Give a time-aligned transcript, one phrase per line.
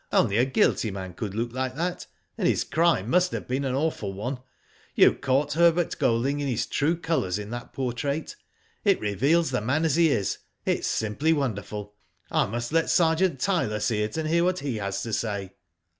[0.11, 3.75] Only a guilty man could look like that, and his crime must have been an
[3.75, 4.39] awful one.
[4.95, 8.35] You caught Herbert Golding in his true colours in that portrait.
[8.83, 10.39] It reveals the man as he is.
[10.65, 11.93] It is simply wonderful.
[12.31, 15.53] I must let Sergeant Tyler see it and hear what be has to say."